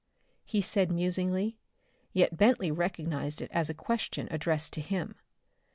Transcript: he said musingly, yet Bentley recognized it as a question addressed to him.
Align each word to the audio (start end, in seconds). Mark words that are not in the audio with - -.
he 0.43 0.61
said 0.61 0.91
musingly, 0.91 1.59
yet 2.11 2.35
Bentley 2.35 2.71
recognized 2.71 3.39
it 3.39 3.51
as 3.51 3.69
a 3.69 3.75
question 3.75 4.27
addressed 4.31 4.73
to 4.73 4.81
him. 4.81 5.13